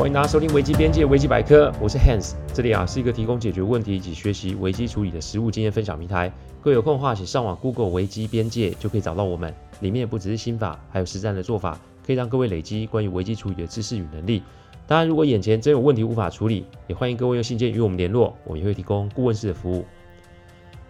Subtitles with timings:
[0.00, 6.32] 欢迎大家收听《危机边界危机百科》，我是 Hans，这里啊是一个提供解决问题及学习危机处理的实务经验分享平台。
[6.62, 9.54] 各位有空的话，请上网 Google 危机边界就可以找到我们。
[9.80, 14.42] 里面不只是心法，还有实战的做法，可以让各位累积关于危机处理的知识与能力。
[14.86, 19.84] 当然，如果眼前真有问题无法处理，也欢迎各位用信件与我们联络，我们也会提供顾问式的服务。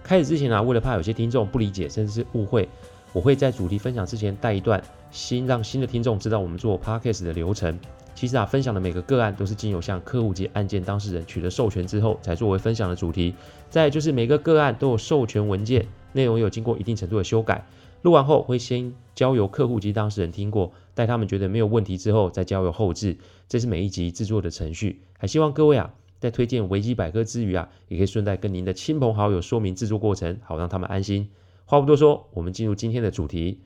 [0.05, 2.69] 开始之前啊，为了怕有些听众不理解甚至是误会，
[3.13, 7.77] 我会在主题分享之前带一段，新让新的听众知道我们做 Podcast 的流程。
[8.21, 13.35] 其实啊，分享的每个个案都是经由向客户及案件当事人取得授权之后，才作为分享的主题。
[13.71, 17.67] 再就是每个个案都有授权文件，内容有经过一定程度的修改。
[18.03, 23.17] 录完后会先交由客户及当事人听过，待他们觉得没有问题之后，再交由后置。
[23.49, 25.01] 这是每一集制作的程序。
[25.17, 31.31] 还希望各位啊，在推荐维基百科之余啊，也可以顺带跟您的亲朋好友说明制作过程，好让他们安心。
[31.65, 33.61] 话不多说，我们进入今天的主题。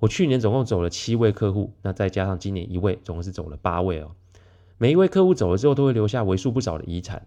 [0.00, 4.10] 我去年总共走了七位客户，那再加上今年一位，总共是走了八位哦。
[4.78, 7.26] 每一位客户走了之后，都会留下为数不少的遗产，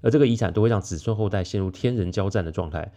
[0.00, 2.92] 而这个遗产都会让子孙后代陷入天人交战的状态。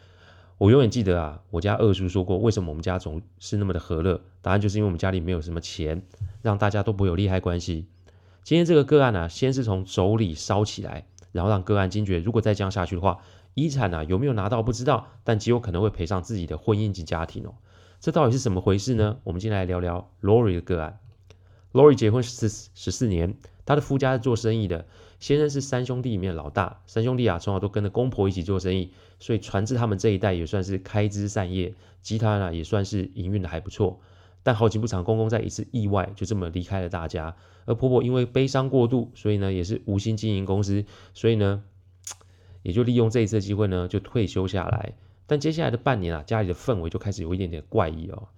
[0.57, 4.21] 我永远记得啊，我家二叔说过，为什么我们家总是那么的和乐？
[4.41, 6.01] 答案就是因为我们家里没有什么钱，
[6.41, 7.85] 让大家都不会有利害关系。
[8.43, 13.19] 今天这个个案呢、啊，先是从妯娌烧起来，然后让个案惊觉，如果再这样下去的话，
[13.55, 17.55] 遗产啊有没有拿到不知道，但极有可能会赔上自己的婚姻及家庭哦。
[17.99, 19.17] 这到底是怎么回事呢？
[19.25, 20.99] 我们今天来聊聊 Lori 的个案。
[21.73, 24.85] Lori 结婚十十四年，她的夫家是做生意的，
[25.19, 26.81] 先生是三兄弟里面的老大。
[26.87, 33.99] 三兄弟啊，从小都跟着公婆一起做生意，所以传至他们这一代也算是开枝散叶，集团啊也算是营运的还不错。
[34.43, 41.61] 但好景不长，公公在一次意外就这么离开了大家，而婆婆因为悲伤过度，所以呢也是无心经营公司，所以呢
[42.61, 44.93] 也就利用这一次机会呢就退休下来。
[45.29, 48.29] 但接下来的半年啊，家里的氛围就开始有一点点怪异哦。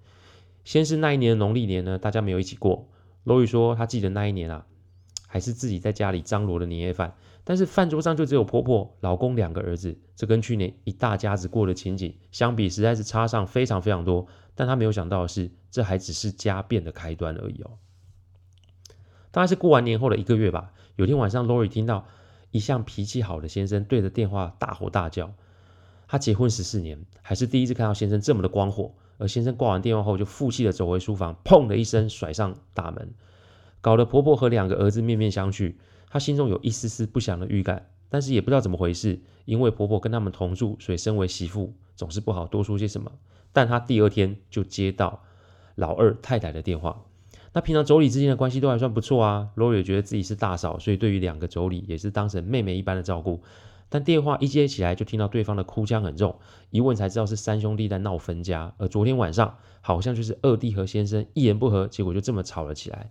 [0.62, 2.86] 先是那一年的农历年呢，大家没有一起过。
[3.24, 4.66] Lori 说，她记得那一年啊，
[5.26, 14.26] 还是自己在家里张罗的年夜饭，但是饭桌上就只有婆婆、老公两个儿子，这跟去年一大家子过的情景相比，实在是差上非常非常多。
[14.54, 17.78] 但她没有想到的是，这还只是家变的开端而已哦。
[19.30, 22.06] 大概是过完年后的一个月吧，有天晚上，Lori 听到
[22.50, 25.32] 一向脾气好的先生对着电话大吼大叫。
[26.06, 28.92] 她结婚十四年，还是第一次看到先生这么的光火。
[29.18, 33.12] 而先生挂完电话后，就负气的走回书房，砰的一声甩上大门，
[33.80, 35.74] 搞得婆婆和两个儿子面面相觑。
[36.10, 39.20] 她心中有一丝丝不祥的预感，但是也不知道怎么回事。
[39.44, 43.10] 因为婆婆跟他们同住，所以身为媳妇总是不好多说些什么。
[43.52, 45.22] 但她第二天就接到
[45.74, 47.04] 老二太太的电话。
[47.52, 49.50] 那平常妯娌之间的关系都还算不错啊。
[49.54, 53.42] 罗也觉得自己是大嫂，所以对于两个妯娌也是当成妹妹一般的照顾。
[53.92, 56.34] 但电话一接起来，就听到对方的哭腔很重，
[56.70, 58.72] 一问才知道是三兄弟在闹分家。
[58.78, 63.10] 而昨天晚上好像就是二弟和先生一言不合，结果就这么吵了起来。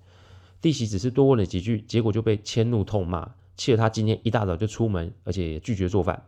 [0.59, 6.23] 弟媳只是多问了几句，结果就被迁怒痛骂，气得他今天一大早就出门，而且也拒绝做饭。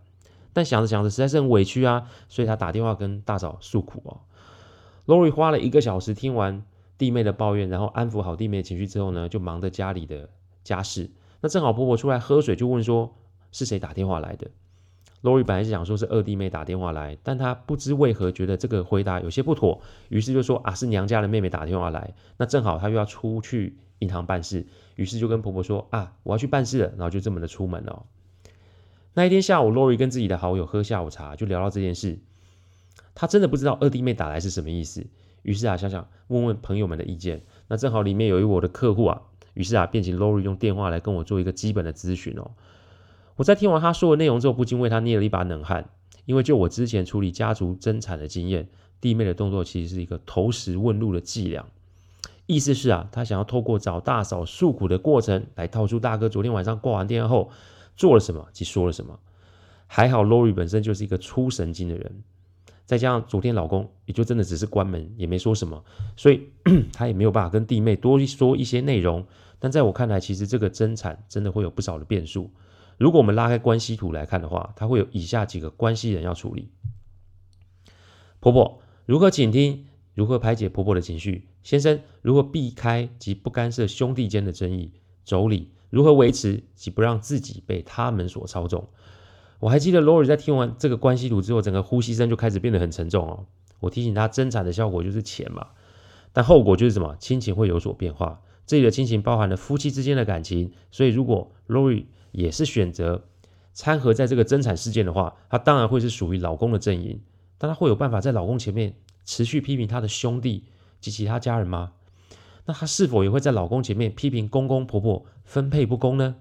[0.54, 4.22] 但想着想着实在是很委屈啊，所以他打电话跟大嫂诉苦哦。
[5.08, 6.64] Lori 花了一个小时听完
[7.00, 10.30] 弟妹的抱怨，然后安抚好弟妹的情绪之后呢，就忙着家里的
[10.64, 11.10] 家事。
[11.42, 13.16] 那正好婆婆出来喝水，就问说。
[13.54, 14.52] 是谁打电话来的
[15.22, 22.14] ？Lori 本来是想说是二弟妹打电话来，但她不知为何觉得这个回答有些不妥，于是就说啊，是娘家的妹妹打电话来。
[22.36, 28.06] 那正好她又要出去银行办事，于是就跟婆婆说啊，我要去办事了，然后就这么的出门了。
[29.14, 32.20] 那一天下午，Lori 跟自己的好友喝下午茶，就聊到这件事。
[33.16, 35.06] 她真的不知道二弟妹打来是什么意思，
[35.44, 37.44] 于是啊，想想问问朋友们的意见。
[37.68, 39.22] 那正好里面有一我的客户啊，
[39.54, 42.52] 于是啊，便请 Lori 用电话来跟我做一个基本的咨询哦。
[43.36, 45.90] 我在听完他说的内容之后，不禁为他捏了一把冷汗，
[46.26, 48.68] 因为就我之前处理家族争产的经验，
[49.02, 51.66] 弟妹的动作其实是一个投石问路的伎俩，
[52.46, 57.52] 意思是啊，他想要透过找大嫂诉苦的过程，来套出大哥昨天晚上挂完电话后
[57.96, 59.20] 做了什么及说了什么。
[59.88, 62.24] 还好 Lori 本身就是一个粗神经的人，
[62.86, 65.84] 再加上昨天老公也就真的只是关门，也没说什么，
[66.16, 66.50] 所以
[66.94, 69.26] 他也没有办法跟弟妹多说一些内容。
[69.60, 72.52] 但在我看来，其实这个争产真的会有不少的变数。
[72.98, 76.70] 如果我们拉开关系图来看的话，它会有以下几个关系人要处理：
[78.40, 84.92] 婆婆如何倾听，如何排解婆婆的情绪；先生如何避开及不干涉兄弟间的争议；
[85.26, 88.90] 妯娌如何维持及不让自己被他们所操纵。
[89.60, 93.46] 我还记得 Lori 在听完这个关系图之后，整个呼吸声就开始变得很沉重哦。
[93.80, 95.68] 我提醒她，争产的效果就是钱嘛，
[96.32, 97.16] 但后果就是什么？
[97.20, 98.42] 亲情会有所变化。
[98.66, 103.24] 这里的亲情包含了夫妻之间的感情，所以如果 Lori 也是选择
[103.74, 107.22] 掺和在这个争产事件的话，她当然会是属于老公的阵营，
[107.58, 108.94] 但她会有办法在老公前面
[109.24, 110.66] 持续批评她的兄弟
[111.00, 111.94] 及其他家人吗？
[112.66, 116.36] 那她是否也会在老公前面批评公公婆婆分配不公呢？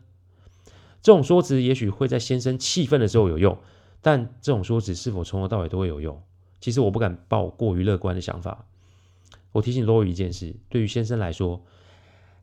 [1.00, 3.58] 这种说辞也许会在先生气愤的时候有用，
[4.00, 6.22] 但这种说辞是否从头到尾都会有用？
[6.60, 8.66] 其实我不敢抱过于乐观的想法。
[9.50, 11.64] 我提醒 Lori 一件事：对于先生来说，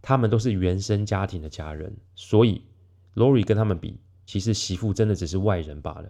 [0.01, 2.63] 他们都是原生家庭的家人，所以
[3.15, 6.09] Lori 跟他们比，其实媳妇真的只是外人罢了。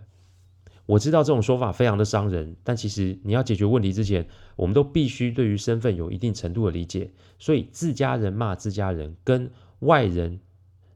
[0.86, 7.12] 我知道这种说法非常的伤人，但其实你要解决问题之前，我们都必须对于身份有一定程度的理解。
[7.38, 10.40] 所以自家人骂自家人，跟外人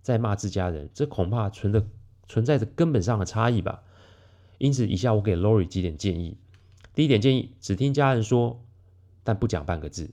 [0.02, 1.86] 在骂自家人，这恐怕存的
[2.28, 3.84] 存在着根本上的差异吧。
[4.58, 6.38] 因此，以下我给 Lori 几点建议。
[6.96, 8.66] 第一点建议，只听家人说，
[9.24, 10.10] 但不讲半个字。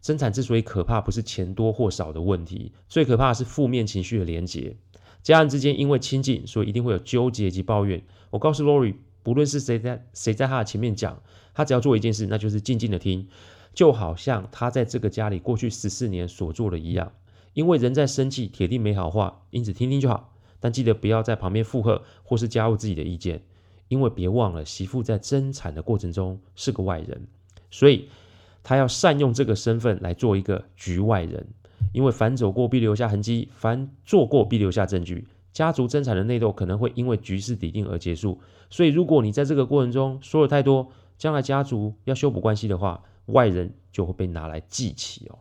[0.00, 4.76] 争产之所以可怕，不是钱多或少的问题，最可怕的是负面情绪的连结。
[5.24, 8.00] 家人之间因为亲近，所以一定会有纠结及抱怨。
[8.30, 11.20] 我告诉 Lori，不论是谁在谁在他的前面讲，
[11.54, 13.26] 他只要做一件事，那就是静静的听，
[13.72, 17.10] 就好像他在这个家里过去十四年所做的一样。
[17.54, 20.34] 因为人在生气，铁定没好话，因此听听就好。
[20.60, 23.42] 但记得不要在旁边附和或是加入自己的意见，
[23.88, 27.26] 因为别忘了媳妇在争产的过程中是个外人，
[27.70, 28.10] 所以
[28.62, 31.46] 他要善用这个身份来做一个局外人。
[31.94, 35.28] 因为凡走过必留下痕迹，凡做过必留下证据。
[35.52, 45.38] 家族争产的内斗可能会因为局势底定而结束，所以如果你在这个过程中说了太多，将来家族要修补关系的话，外人就会被拿来记起哦。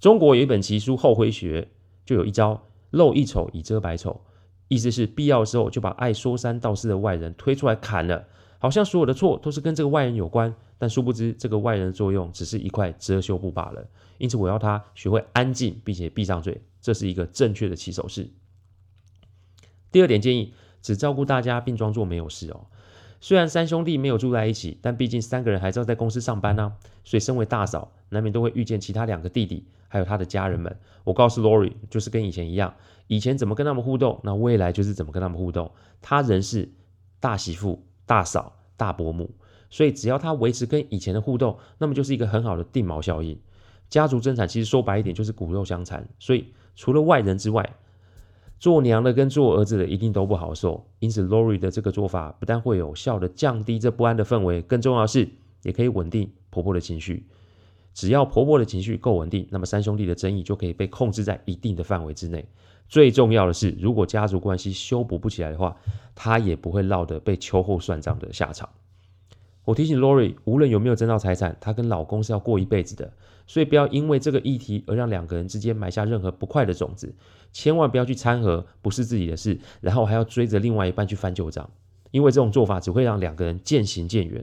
[0.00, 1.60] 中国有一本奇书《后灰学》，
[2.06, 4.22] 就有一招“露一丑以遮百丑”，
[4.68, 8.24] 意思是必要的时候就把爱说三道四的外人推出来砍了，
[8.58, 10.54] 好像所有的错都是跟这个外人有关。
[10.78, 13.84] 但殊不知，这个外人的作用只是一块遮羞布罢了。
[14.16, 18.30] 因此，我要他学会安静，并且闭上嘴，这是一个正确的起手式。
[19.90, 22.66] 第二点建议，只照顾大家，并装作没有事哦。
[23.20, 30.78] 虽然三兄弟没有住在一起，但毕竟三个人还是要在公司上班呢、所以身为大嫂，难免都会遇见其他两个弟弟，还有他的家人们。
[31.02, 32.74] 我告诉 Lori，就是跟以前一样，
[33.08, 35.72] 以前怎么跟他们互动，那未来就是怎么跟他们互动。
[36.00, 36.70] 他仍是
[37.18, 39.34] 大媳妇、大嫂、大伯母。
[39.70, 43.38] 所以，只要他维持跟以前的互动，那么就是一个很好的定锚效应。
[43.90, 46.08] 家族争产其实说白一点就是骨肉相残。
[46.18, 47.76] 所以，除了外人之外，
[48.58, 50.84] 做娘的跟做儿子的一定都不好受。
[50.98, 55.28] 因此，Lori 的这个做法不但会有效的降低这不安的氛围，更重要的是
[55.62, 57.26] 也可以稳定婆婆的情绪。
[57.94, 62.46] 只要婆婆的情绪够稳定，那么三兄弟的争议就可以被控制在一定的范围之内。
[62.88, 65.76] 最重要的是，如果家族关系修补不起来的话，
[66.14, 68.68] 她也不会落得被秋后算账的下场。
[69.68, 73.12] 我提醒 Lori，无论有没有争到财产，她跟老公是要过一辈子的，
[73.46, 77.14] 所以不要因为这个议题而让两个人之间埋下任何不快的种子，
[77.52, 81.68] 千万不要去掺和不是自己的事，然后还要追着另外一半去翻旧账，
[82.12, 84.42] 因为这种做法只会让两个人渐行渐远。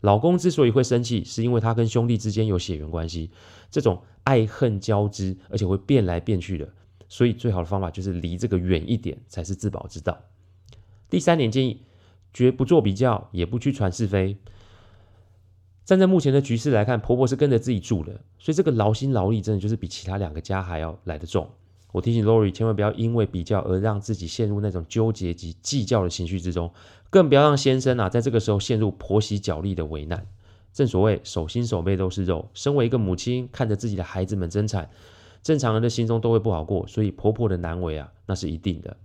[0.00, 3.30] 老公之所以会生气，是因为他跟兄弟之间有血缘关系，
[3.70, 6.68] 这种爱恨交织，而且会变来变去的，
[7.06, 10.18] 所以最好的方法就是离这个远一点，才是自保之道。
[11.08, 11.82] 第三点建议，
[12.34, 14.36] 绝不做比较，也不去传是非。
[15.86, 21.48] 站在目前的局势来看，婆婆是跟着自己住的，所以这个劳心劳力真的就是比其他两个家还要来得重。
[21.92, 26.72] 我提醒 Lori，千万不要因为比较而让自己陷入那种纠结及计较的情绪之中，
[27.08, 30.26] 更不要让先生啊在这个时候陷入婆媳角力的为难。
[30.72, 34.90] 正所谓手心手背都是肉，身为一个母亲，看着自己的孩子们争产，
[35.40, 38.96] 正常人的心中都会不好过，所以婆婆的难为啊，那是一定的。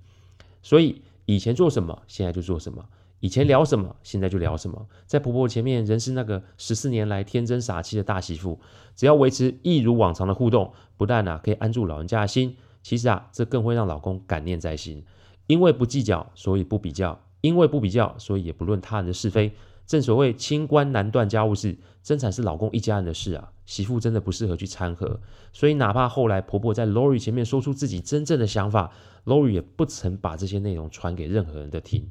[0.63, 2.83] 所以以前做什么，现在就做什么。
[3.21, 4.87] 以前聊什么，现在就聊什么。
[5.05, 8.59] 在婆婆前面，仍是那个十四年来天真傻气的大媳妇。
[8.95, 15.05] 只要维持一如往常的互动，不但啊可以安住老人家的心，其实啊这更会让老公感念在心。
[15.45, 19.53] 因为不计较，所以不比较；因为不比较，所以也不论他人的是非。
[19.85, 25.19] 正所谓清官难断家务事，争产是老公一家人的事啊，媳妇真的不适合去掺和。
[25.53, 28.91] 所以哪怕后来婆婆在 Lori 前面说出自己真正的想法
[29.25, 32.09] ，Lori 也不曾把这些内容传给任何人的听。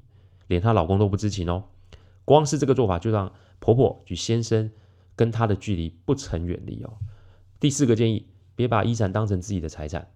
[0.50, 1.62] 连她老公都不知情哦，
[2.24, 4.72] 光是这个做法就让婆婆与先生
[5.14, 6.94] 跟她的距离不曾远离哦。
[7.60, 8.26] 第四个建议，
[8.56, 10.08] 别把遗产当成自己的财产。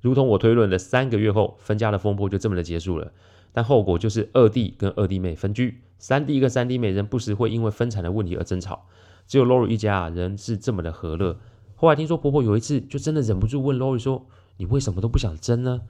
[0.00, 3.12] 如同我推论的，三个月后分家的风波就这么的结束了，
[3.52, 8.88] 但后果就是二弟跟二弟妹分居，三弟跟三弟妹仍不时会因为分产的问题而争吵。
[9.28, 11.38] 只有 Lori 一家啊，仍是这么的和乐。
[11.76, 14.26] 后来听说婆婆有一次就真的忍不住问 Lori 说
[14.58, 15.82] ：“你为什么都不想争呢？”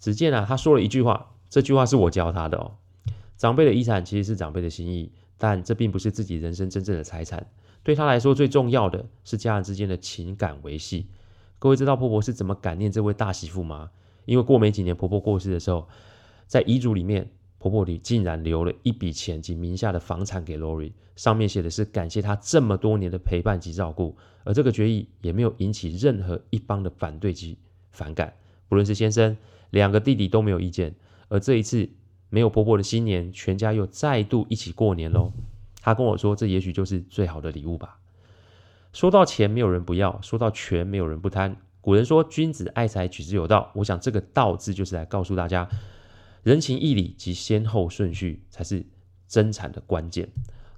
[0.00, 1.32] 只见啊，她说了一句话。
[1.50, 2.76] 这句话是我教他的哦。
[3.36, 7.46] 长辈的遗产其实是长辈的心意，但这并不是自己人生真正的财产。
[7.82, 11.06] 对他来说，最重要的是家人之间的情感维系。
[11.58, 13.90] 各位知道婆婆是怎么感念这位大媳妇吗？
[14.26, 15.88] 因为过没几年，婆婆过世的时候，
[16.46, 27.58] 在遗嘱里面婆婆里竟然留了一笔钱及名下的房产给 Lori，上面写的是感谢她这么多年的陪伴及照顾，而这个决议也没有引起任何一方的反对及
[27.90, 28.34] 反感，
[28.68, 29.36] 不论是先生、
[29.70, 30.94] 两个弟弟都没有意见，
[31.30, 31.88] 而这一次
[32.28, 35.32] 没有婆婆的新年，全家又再度一起过年喽。
[35.80, 37.98] 他跟我说，这也许就是最好的礼物吧。
[38.92, 41.56] 说到钱，没有人不要；说到权，没有人不贪。
[41.80, 45.66] 古人说：“君子爱财，取之有道。”我想这个“道”字就是来告诉大家，
[46.42, 48.84] 人情义理及先后顺序才是
[49.28, 50.28] 争产的关键。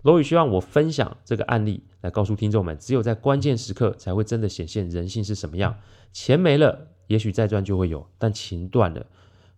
[0.02, 5.76] 罗宇希望我分享这个案例，来告诉听众们：只有在关键时刻，才会真的显现人性是什么样。
[6.12, 9.06] 钱没了，也许再赚就会有；但情断了，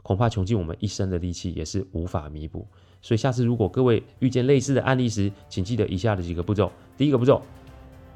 [0.04, 2.66] 恐怕穷尽我们一生的力气，也是无法弥补。
[3.00, 7.40] 所以，下次如果各位遇见类似的案例时，请记得以下的几个步骤：第一个步骤，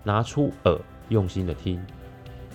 [0.04, 0.78] 拿出耳，
[1.08, 1.82] 用心的听。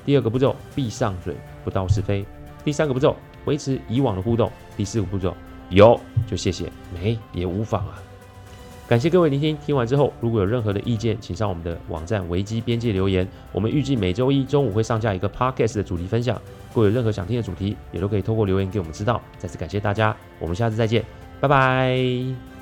[0.06, 2.24] 第二个步骤，闭上嘴，不道是非。
[2.64, 4.52] 第三个步骤，维持以往的互动。
[4.78, 5.36] 第四个步骤，
[5.70, 8.13] 有就谢谢，没也无妨啊。
[8.86, 13.28] 感谢各位聆听，听完之后，如果有任何的意见，请上我们的网站维基边界留言。
[13.52, 16.36] 我们预计每周一中午会上架一个 podcast 的主题分享。
[16.70, 19.22] 如果有任何想听的主题，也都可以透过留言给我们知道。
[19.38, 21.04] 再次感谢大家，我们下次再见，
[21.40, 22.53] 拜拜。